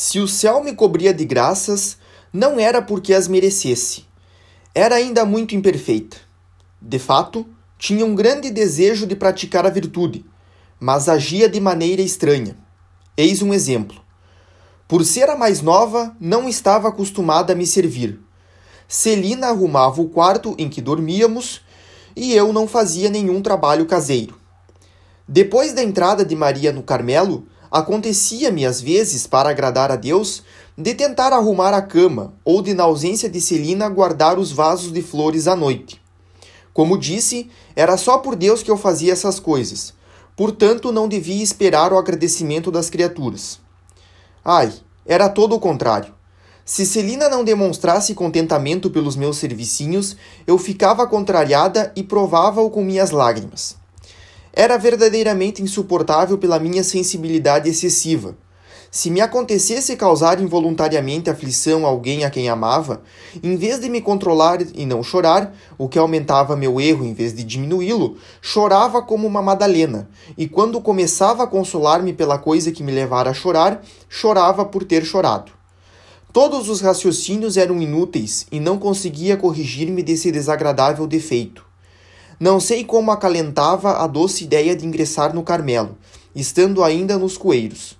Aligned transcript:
Se 0.00 0.20
o 0.20 0.28
céu 0.28 0.62
me 0.62 0.76
cobria 0.76 1.12
de 1.12 1.24
graças, 1.24 1.98
não 2.32 2.60
era 2.60 2.80
porque 2.80 3.12
as 3.12 3.26
merecesse. 3.26 4.04
Era 4.72 4.94
ainda 4.94 5.24
muito 5.24 5.56
imperfeita. 5.56 6.18
De 6.80 7.00
fato, 7.00 7.44
tinha 7.76 8.06
um 8.06 8.14
grande 8.14 8.48
desejo 8.48 9.08
de 9.08 9.16
praticar 9.16 9.66
a 9.66 9.70
virtude, 9.70 10.24
mas 10.78 11.08
agia 11.08 11.48
de 11.48 11.58
maneira 11.58 12.00
estranha. 12.00 12.56
Eis 13.16 13.42
um 13.42 13.52
exemplo. 13.52 14.00
Por 14.86 15.04
ser 15.04 15.28
a 15.30 15.36
mais 15.36 15.62
nova, 15.62 16.16
não 16.20 16.48
estava 16.48 16.86
acostumada 16.86 17.52
a 17.52 17.56
me 17.56 17.66
servir. 17.66 18.20
Celina 18.86 19.48
arrumava 19.48 20.00
o 20.00 20.08
quarto 20.08 20.54
em 20.58 20.68
que 20.68 20.80
dormíamos 20.80 21.60
e 22.14 22.34
eu 22.34 22.52
não 22.52 22.68
fazia 22.68 23.10
nenhum 23.10 23.42
trabalho 23.42 23.84
caseiro. 23.84 24.38
Depois 25.26 25.72
da 25.72 25.82
entrada 25.82 26.24
de 26.24 26.36
Maria 26.36 26.72
no 26.72 26.84
Carmelo, 26.84 27.48
acontecia-me 27.70 28.66
às 28.66 28.80
vezes, 28.80 29.26
para 29.26 29.50
agradar 29.50 29.90
a 29.90 29.96
Deus, 29.96 30.42
de 30.76 30.94
tentar 30.94 31.32
arrumar 31.32 31.74
a 31.74 31.82
cama 31.82 32.34
ou 32.44 32.62
de, 32.62 32.74
na 32.74 32.84
ausência 32.84 33.28
de 33.28 33.40
Celina, 33.40 33.88
guardar 33.88 34.38
os 34.38 34.52
vasos 34.52 34.92
de 34.92 35.02
flores 35.02 35.48
à 35.48 35.56
noite. 35.56 36.00
Como 36.72 36.98
disse, 36.98 37.50
era 37.74 37.96
só 37.96 38.18
por 38.18 38.36
Deus 38.36 38.62
que 38.62 38.70
eu 38.70 38.76
fazia 38.76 39.12
essas 39.12 39.40
coisas, 39.40 39.94
portanto 40.36 40.92
não 40.92 41.08
devia 41.08 41.42
esperar 41.42 41.92
o 41.92 41.98
agradecimento 41.98 42.70
das 42.70 42.88
criaturas. 42.88 43.58
Ai, 44.44 44.72
era 45.04 45.28
todo 45.28 45.56
o 45.56 45.60
contrário. 45.60 46.14
Se 46.68 46.84
Celina 46.84 47.30
não 47.30 47.42
demonstrasse 47.42 48.14
contentamento 48.14 48.90
pelos 48.90 49.16
meus 49.16 49.38
servicinhos, 49.38 50.18
eu 50.46 50.58
ficava 50.58 51.06
contrariada 51.06 51.90
e 51.96 52.02
provava-o 52.02 52.68
com 52.68 52.84
minhas 52.84 53.10
lágrimas. 53.10 53.77
Era 54.52 54.76
verdadeiramente 54.76 55.62
insuportável 55.62 56.38
pela 56.38 56.58
minha 56.58 56.82
sensibilidade 56.82 57.68
excessiva. 57.68 58.36
Se 58.90 59.10
me 59.10 59.20
acontecesse 59.20 59.96
causar 59.96 60.40
involuntariamente 60.40 61.28
aflição 61.28 61.84
a 61.84 61.90
alguém 61.90 62.24
a 62.24 62.30
quem 62.30 62.48
amava, 62.48 63.02
em 63.42 63.54
vez 63.54 63.78
de 63.78 63.88
me 63.90 64.00
controlar 64.00 64.60
e 64.74 64.86
não 64.86 65.02
chorar, 65.02 65.54
o 65.76 65.90
que 65.90 65.98
aumentava 65.98 66.56
meu 66.56 66.80
erro 66.80 67.04
em 67.04 67.12
vez 67.12 67.34
de 67.34 67.44
diminuí-lo, 67.44 68.16
chorava 68.40 69.02
como 69.02 69.26
uma 69.26 69.42
Madalena, 69.42 70.08
e 70.38 70.48
quando 70.48 70.80
começava 70.80 71.42
a 71.42 71.46
consolar-me 71.46 72.14
pela 72.14 72.38
coisa 72.38 72.72
que 72.72 72.82
me 72.82 72.90
levara 72.90 73.30
a 73.30 73.34
chorar, 73.34 73.82
chorava 74.08 74.64
por 74.64 74.84
ter 74.84 75.04
chorado. 75.04 75.52
Todos 76.32 76.70
os 76.70 76.80
raciocínios 76.80 77.58
eram 77.58 77.82
inúteis 77.82 78.46
e 78.50 78.58
não 78.58 78.78
conseguia 78.78 79.36
corrigir-me 79.36 80.02
desse 80.02 80.32
desagradável 80.32 81.06
defeito. 81.06 81.67
Não 82.40 82.60
sei 82.60 82.84
como 82.84 83.10
acalentava 83.10 83.94
a 83.94 84.06
doce 84.06 84.44
ideia 84.44 84.76
de 84.76 84.86
ingressar 84.86 85.34
no 85.34 85.42
Carmelo, 85.42 85.98
estando 86.34 86.84
ainda 86.84 87.18
nos 87.18 87.36
coeiros. 87.36 87.96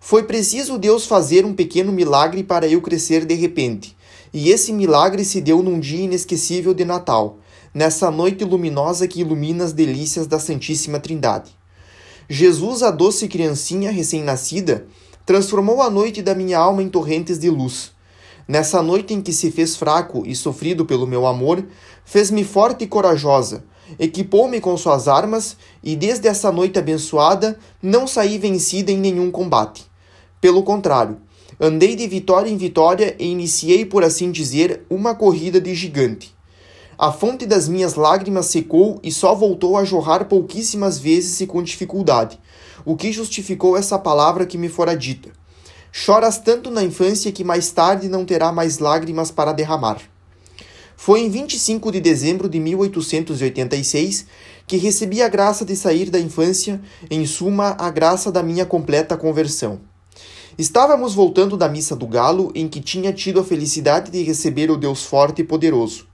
Foi 0.00 0.22
preciso 0.22 0.78
Deus 0.78 1.04
fazer 1.04 1.44
um 1.44 1.52
pequeno 1.52 1.92
milagre 1.92 2.42
para 2.42 2.66
eu 2.66 2.80
crescer 2.80 3.26
de 3.26 3.34
repente, 3.34 3.94
e 4.32 4.50
esse 4.50 4.72
milagre 4.72 5.26
se 5.26 5.42
deu 5.42 5.62
num 5.62 5.78
dia 5.78 6.04
inesquecível 6.04 6.72
de 6.72 6.86
Natal, 6.86 7.38
nessa 7.74 8.10
noite 8.10 8.44
luminosa 8.44 9.06
que 9.06 9.20
ilumina 9.20 9.64
as 9.64 9.74
delícias 9.74 10.26
da 10.26 10.38
Santíssima 10.38 10.98
Trindade. 10.98 11.50
Jesus, 12.30 12.82
a 12.82 12.90
doce 12.90 13.28
criancinha 13.28 13.90
recém-nascida, 13.90 14.86
transformou 15.26 15.82
a 15.82 15.90
noite 15.90 16.22
da 16.22 16.34
minha 16.34 16.58
alma 16.58 16.82
em 16.82 16.88
torrentes 16.88 17.38
de 17.38 17.50
luz. 17.50 17.92
Nessa 18.48 18.80
noite 18.80 19.12
em 19.12 19.20
que 19.20 19.32
se 19.32 19.50
fez 19.50 19.74
fraco 19.74 20.22
e 20.24 20.36
sofrido 20.36 20.86
pelo 20.86 21.06
meu 21.06 21.26
amor, 21.26 21.66
fez-me 22.04 22.44
forte 22.44 22.84
e 22.84 22.86
corajosa, 22.86 23.64
equipou-me 23.98 24.60
com 24.60 24.76
suas 24.76 25.08
armas 25.08 25.56
e 25.82 25.96
desde 25.96 26.28
essa 26.28 26.52
noite 26.52 26.78
abençoada 26.78 27.58
não 27.82 28.06
saí 28.06 28.38
vencida 28.38 28.92
em 28.92 28.98
nenhum 28.98 29.32
combate. 29.32 29.84
Pelo 30.40 30.62
contrário, 30.62 31.16
andei 31.58 31.96
de 31.96 32.06
vitória 32.06 32.48
em 32.48 32.56
vitória 32.56 33.16
e 33.18 33.26
iniciei, 33.26 33.84
por 33.84 34.04
assim 34.04 34.30
dizer, 34.30 34.84
uma 34.88 35.12
corrida 35.12 35.60
de 35.60 35.74
gigante. 35.74 36.32
A 36.96 37.10
fonte 37.10 37.46
das 37.46 37.68
minhas 37.68 37.94
lágrimas 37.94 38.46
secou 38.46 39.00
e 39.02 39.10
só 39.10 39.34
voltou 39.34 39.76
a 39.76 39.84
jorrar 39.84 40.26
pouquíssimas 40.26 40.98
vezes 40.98 41.40
e 41.40 41.46
com 41.46 41.62
dificuldade, 41.62 42.38
o 42.84 42.96
que 42.96 43.10
justificou 43.12 43.76
essa 43.76 43.98
palavra 43.98 44.46
que 44.46 44.56
me 44.56 44.68
fora 44.68 44.96
dita. 44.96 45.30
Choras 45.98 46.36
tanto 46.36 46.70
na 46.70 46.82
infância 46.82 47.32
que 47.32 47.42
mais 47.42 47.70
tarde 47.70 48.06
não 48.06 48.26
terá 48.26 48.52
mais 48.52 48.78
lágrimas 48.78 49.30
para 49.30 49.54
derramar. 49.54 49.98
Foi 50.94 51.20
em 51.20 51.30
25 51.30 51.90
de 51.90 52.02
dezembro 52.02 52.50
de 52.50 52.60
1886 52.60 54.26
que 54.66 54.76
recebi 54.76 55.22
a 55.22 55.28
graça 55.28 55.64
de 55.64 55.74
sair 55.74 56.10
da 56.10 56.20
infância, 56.20 56.82
em 57.10 57.24
suma, 57.24 57.74
a 57.78 57.88
graça 57.88 58.30
da 58.30 58.42
minha 58.42 58.66
completa 58.66 59.16
conversão. 59.16 59.80
Estávamos 60.58 61.14
voltando 61.14 61.56
da 61.56 61.66
missa 61.66 61.96
do 61.96 62.06
galo, 62.06 62.52
em 62.54 62.68
que 62.68 62.82
tinha 62.82 63.10
tido 63.10 63.40
a 63.40 63.44
felicidade 63.44 64.10
de 64.10 64.22
receber 64.22 64.70
o 64.70 64.76
Deus 64.76 65.02
forte 65.02 65.40
e 65.40 65.44
poderoso. 65.46 66.06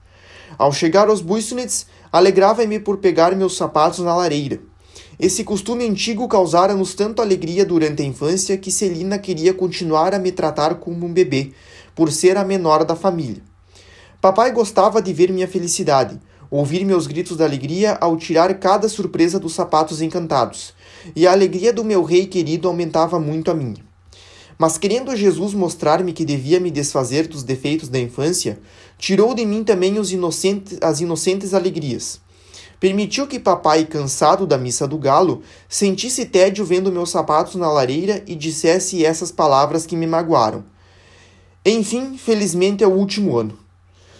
Ao 0.57 0.71
chegar 0.71 1.09
aos 1.09 1.19
Buissonets, 1.19 1.87
alegrava-me 2.09 2.79
por 2.79 2.99
pegar 2.99 3.35
meus 3.35 3.57
sapatos 3.57 3.99
na 3.99 4.15
lareira. 4.15 4.61
Esse 5.19 5.43
costume 5.43 5.85
antigo 5.85 6.27
causara-nos 6.27 6.95
tanto 6.95 7.21
alegria 7.21 7.63
durante 7.63 8.01
a 8.01 8.05
infância 8.05 8.57
que 8.57 8.71
Celina 8.71 9.19
queria 9.19 9.53
continuar 9.53 10.13
a 10.13 10.19
me 10.19 10.31
tratar 10.31 10.75
como 10.75 11.05
um 11.05 11.13
bebê, 11.13 11.51
por 11.95 12.11
ser 12.11 12.35
a 12.35 12.43
menor 12.43 12.83
da 12.83 12.95
família. 12.95 13.43
Papai 14.19 14.51
gostava 14.51 15.01
de 15.01 15.13
ver 15.13 15.31
minha 15.31 15.47
felicidade, 15.47 16.19
ouvir 16.49 16.83
meus 16.83 17.05
gritos 17.05 17.37
de 17.37 17.43
alegria 17.43 17.97
ao 18.01 18.17
tirar 18.17 18.57
cada 18.59 18.89
surpresa 18.89 19.39
dos 19.39 19.53
sapatos 19.53 20.01
encantados, 20.01 20.73
e 21.15 21.27
a 21.27 21.31
alegria 21.31 21.71
do 21.71 21.83
meu 21.83 22.03
rei 22.03 22.25
querido 22.25 22.67
aumentava 22.67 23.19
muito 23.19 23.51
a 23.51 23.53
minha. 23.53 23.83
Mas 24.57 24.77
querendo 24.77 25.15
Jesus 25.15 25.53
mostrar-me 25.53 26.13
que 26.13 26.25
devia 26.25 26.59
me 26.59 26.71
desfazer 26.71 27.27
dos 27.27 27.43
defeitos 27.43 27.89
da 27.89 27.99
infância, 27.99 28.59
tirou 28.97 29.35
de 29.35 29.45
mim 29.45 29.63
também 29.63 29.95
inocentes, 29.95 30.77
as 30.81 31.01
inocentes 31.01 31.53
alegrias. 31.53 32.19
Permitiu 32.83 33.25
que 33.25 33.39
papai, 33.39 33.85
cansado 33.85 34.45
da 34.45 34.57
missa 34.57 34.85
do 34.85 34.97
galo, 34.97 35.41
sentisse 35.69 36.25
tédio 36.25 36.65
vendo 36.65 36.91
meus 36.91 37.11
sapatos 37.11 37.55
na 37.55 37.71
lareira 37.71 38.21
e 38.27 38.35
dissesse 38.35 39.05
essas 39.05 39.31
palavras 39.31 39.85
que 39.85 39.95
me 39.95 40.05
magoaram. 40.05 40.65
Enfim, 41.65 42.17
felizmente 42.17 42.83
é 42.83 42.87
o 42.87 42.91
último 42.91 43.37
ano. 43.37 43.57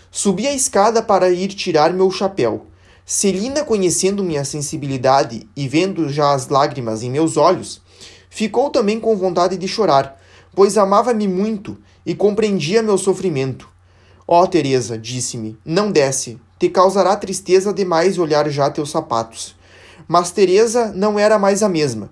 Subi 0.09 0.47
a 0.47 0.53
escada 0.53 1.03
para 1.03 1.29
ir 1.29 1.50
tirar 1.50 1.91
meu 1.91 2.09
chapéu. 2.09 2.66
Celina, 3.06 3.66
conhecendo 3.66 4.24
minha 4.24 4.46
sensibilidade 4.46 5.45
e 5.57 5.68
vendo 5.68 6.07
já 6.07 6.31
as 6.31 6.47
lágrimas 6.47 7.03
em 7.03 7.12
meus 7.12 7.35
olhos, 7.35 7.81
ficou 8.30 8.69
também 8.69 8.97
com 8.97 9.18
vontade 9.18 9.57
de 9.57 9.68
chorar, 9.68 10.18
pois 10.56 10.78
amava-me 10.78 11.28
muito 11.28 11.78
e 12.06 12.16
compreendia 12.16 12.81
meu 12.81 12.97
sofrimento. 12.97 13.68
Ó 14.25 14.41
oh, 14.41 14.47
Teresa, 14.47 14.97
disse-me, 14.97 15.57
não 15.66 15.91
desce, 15.91 16.40
te 16.63 16.69
causará 16.69 17.18
tristeza 17.18 17.74
demais 17.74 18.18
olhar 18.18 18.50
já 18.50 18.69
teus 18.69 18.90
sapatos. 18.90 19.53
Mas 20.07 20.31
Teresa 20.31 20.94
não 20.96 21.19
era 21.19 21.38
mais 21.38 21.62
a 21.62 21.68
mesma. 21.68 22.09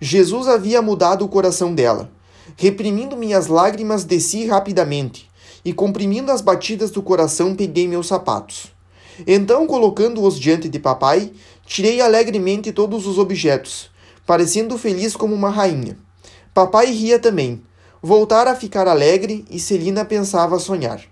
Jesus 0.00 0.48
havia 0.48 0.80
mudado 0.80 1.26
o 1.26 1.28
coração 1.28 1.74
dela. 1.74 2.10
Reprimindo 2.56 3.18
minhas 3.18 3.48
lágrimas, 3.48 4.02
desci 4.02 4.46
rapidamente, 4.46 5.30
e 5.62 5.74
comprimindo 5.74 6.32
as 6.32 6.40
batidas 6.40 6.90
do 6.90 7.02
coração, 7.02 7.54
peguei 7.54 7.86
meus 7.86 8.06
sapatos. 8.06 8.72
Então, 9.26 9.66
colocando-os 9.66 10.40
diante 10.40 10.70
de 10.70 10.78
papai, 10.78 11.30
tirei 11.66 12.00
alegremente 12.00 12.72
todos 12.72 13.06
os 13.06 13.18
objetos, 13.18 13.90
parecendo 14.26 14.78
feliz 14.78 15.14
como 15.14 15.34
uma 15.34 15.50
rainha. 15.50 15.98
Papai 16.54 16.86
ria 16.86 17.18
também. 17.18 17.62
Voltara 18.00 18.52
a 18.52 18.56
ficar 18.56 18.88
alegre 18.88 19.44
e 19.50 19.60
Celina 19.60 20.02
pensava 20.02 20.58
sonhar. 20.58 21.11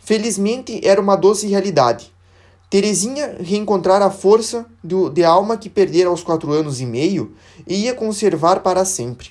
Felizmente 0.00 0.80
era 0.82 1.00
uma 1.00 1.14
doce 1.14 1.46
realidade. 1.46 2.12
Terezinha 2.68 3.36
reencontrara 3.40 4.06
a 4.06 4.10
força 4.10 4.66
do, 4.82 5.10
de 5.10 5.22
alma 5.22 5.56
que 5.56 5.68
perdera 5.68 6.08
aos 6.08 6.22
quatro 6.22 6.52
anos 6.52 6.80
e 6.80 6.86
meio 6.86 7.34
e 7.66 7.84
ia 7.84 7.94
conservar 7.94 8.60
para 8.60 8.84
sempre. 8.84 9.30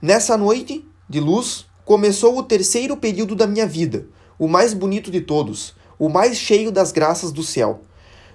Nessa 0.00 0.36
noite 0.36 0.84
de 1.08 1.18
luz 1.18 1.66
começou 1.84 2.36
o 2.36 2.42
terceiro 2.42 2.96
período 2.96 3.34
da 3.34 3.46
minha 3.46 3.66
vida, 3.66 4.06
o 4.38 4.46
mais 4.46 4.74
bonito 4.74 5.10
de 5.10 5.20
todos, 5.20 5.74
o 5.98 6.08
mais 6.08 6.36
cheio 6.36 6.70
das 6.70 6.92
graças 6.92 7.32
do 7.32 7.42
céu. 7.42 7.80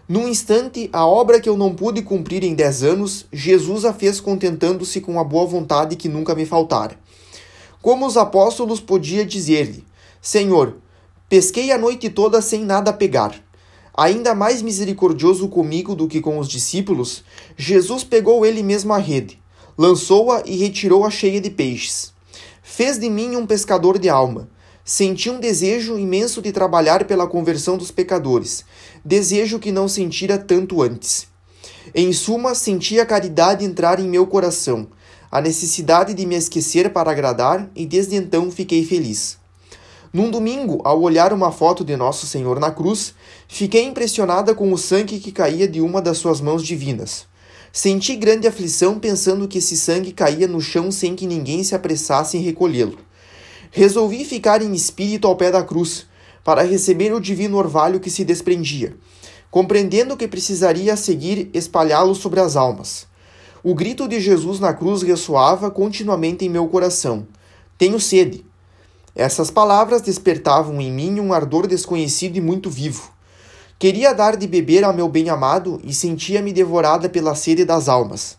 Num 0.07 0.27
instante, 0.27 0.89
a 0.91 1.06
obra 1.06 1.39
que 1.39 1.47
eu 1.47 1.56
não 1.56 1.75
pude 1.75 2.01
cumprir 2.01 2.44
em 2.44 2.56
dez 2.56 2.83
anos, 2.83 3.25
Jesus 3.31 3.85
a 3.85 3.94
fez 3.94 4.19
contentando-se 4.19 5.00
com 5.00 5.19
a 5.19 5.23
boa 5.23 5.45
vontade 5.45 5.95
que 5.95 6.09
nunca 6.09 6.33
me 6.33 6.45
faltara. 6.45 6.97
Como 7.81 8.06
os 8.06 8.17
apóstolos 8.17 8.79
podia 8.79 9.25
dizer-lhe: 9.25 9.85
Senhor, 10.21 10.77
pesquei 11.27 11.71
a 11.71 11.79
noite 11.79 12.07
toda 12.07 12.44
sem 12.44 12.63
nada 12.63 12.94
pegar. 12.94 13.33
Ainda 13.91 14.35
mais 14.35 14.62
misericordioso 14.62 15.47
comigo 15.47 15.95
do 15.95 16.07
que 16.07 16.21
com 16.21 16.38
os 16.38 16.47
discípulos, 16.47 17.23
Jesus 17.57 18.03
pegou 18.03 18.45
ele 18.45 18.62
mesmo 18.62 18.94
a 18.94 19.00
rede, 19.00 19.41
lançou-a 19.75 20.44
e 20.45 20.56
retirou-a 20.57 21.09
cheia 21.09 21.41
de 21.41 21.50
peixes. 21.50 22.13
Fez 22.62 23.00
de 23.00 23.09
mim 23.09 23.35
um 23.35 23.47
pescador 23.47 23.97
de 23.97 24.09
alma. 24.09 24.47
Senti 24.85 25.27
um 25.27 25.39
desejo 25.39 25.97
imenso 25.97 26.39
de 26.39 26.51
trabalhar 26.51 27.06
pela 27.06 27.25
conversão 27.25 27.75
dos 27.75 27.89
pecadores, 27.89 28.63
desejo 29.03 29.57
que 29.57 29.71
não 29.71 29.88
sentira 29.88 30.38
tanto 30.38 30.83
antes. 30.83 31.27
Em 31.95 32.13
suma, 32.13 32.53
senti 32.53 33.00
a 33.00 33.06
caridade 33.07 33.65
entrar 33.65 34.00
em 34.00 34.07
meu 34.07 34.27
coração, 34.27 34.88
a 35.31 35.41
necessidade 35.41 36.13
de 36.13 36.27
me 36.27 36.35
esquecer 36.35 36.94
para 36.94 37.09
agradar, 37.09 37.71
e 37.75 37.88
desde 37.88 38.15
então 38.15 38.51
fiquei 38.51 38.85
feliz. 38.85 39.40
Num 40.13 40.29
domingo, 40.29 40.81
ao 40.83 41.01
olhar 41.01 41.31
uma 41.31 41.53
foto 41.53 41.85
de 41.85 41.95
Nosso 41.95 42.27
Senhor 42.27 42.59
na 42.59 42.69
cruz, 42.69 43.13
fiquei 43.47 43.85
impressionada 43.85 44.53
com 44.53 44.73
o 44.73 44.77
sangue 44.77 45.19
que 45.19 45.31
caía 45.31 45.67
de 45.67 45.79
uma 45.79 46.01
das 46.01 46.17
suas 46.17 46.41
mãos 46.41 46.63
divinas. 46.63 47.25
Senti 47.71 48.17
grande 48.17 48.45
aflição 48.45 48.99
pensando 48.99 49.47
que 49.47 49.59
esse 49.59 49.77
sangue 49.77 50.11
caía 50.11 50.49
no 50.49 50.59
chão 50.59 50.91
sem 50.91 51.15
que 51.15 51.25
ninguém 51.25 51.63
se 51.63 51.73
apressasse 51.73 52.37
em 52.37 52.41
recolhê-lo. 52.41 52.97
Resolvi 53.71 54.25
ficar 54.25 54.61
em 54.61 54.73
espírito 54.73 55.27
ao 55.27 55.37
pé 55.37 55.49
da 55.49 55.63
cruz, 55.63 56.05
para 56.43 56.63
receber 56.63 57.13
o 57.13 57.19
divino 57.21 57.57
orvalho 57.57 57.99
que 57.99 58.09
se 58.09 58.25
desprendia, 58.25 58.95
compreendendo 59.49 60.17
que 60.17 60.27
precisaria 60.27 60.97
seguir 60.97 61.49
espalhá-lo 61.53 62.15
sobre 62.15 62.39
as 62.39 62.55
almas. 62.55 63.07
O 63.63 63.75
grito 63.75 64.07
de 64.07 64.19
Jesus 64.19 64.59
na 64.59 64.73
cruz 64.73 65.03
ressoava 65.03 65.69
continuamente 65.69 66.43
em 66.43 66.49
meu 66.49 66.67
coração: 66.67 67.27
Tenho 67.77 67.99
sede. 67.99 68.43
Essas 69.15 69.51
palavras 69.51 70.01
despertavam 70.01 70.79
em 70.79 70.91
mim 70.91 71.19
um 71.19 71.33
ardor 71.33 71.67
desconhecido 71.67 72.37
e 72.37 72.41
muito 72.41 72.69
vivo. 72.69 73.11
Queria 73.77 74.13
dar 74.13 74.37
de 74.37 74.47
beber 74.47 74.83
ao 74.83 74.93
meu 74.93 75.09
bem-amado 75.09 75.81
e 75.83 75.93
sentia-me 75.93 76.53
devorada 76.53 77.09
pela 77.09 77.35
sede 77.35 77.65
das 77.65 77.89
almas. 77.89 78.37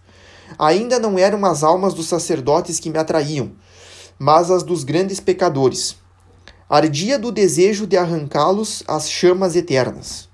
Ainda 0.58 0.98
não 0.98 1.18
eram 1.18 1.44
as 1.44 1.62
almas 1.62 1.94
dos 1.94 2.06
sacerdotes 2.06 2.78
que 2.78 2.88
me 2.88 2.98
atraíam, 2.98 3.52
mas 4.18 4.50
as 4.50 4.62
dos 4.62 4.84
grandes 4.84 5.20
pecadores. 5.20 5.96
Ardia 6.68 7.18
do 7.18 7.30
desejo 7.30 7.86
de 7.86 7.96
arrancá-los 7.96 8.82
às 8.88 9.10
chamas 9.10 9.56
eternas. 9.56 10.31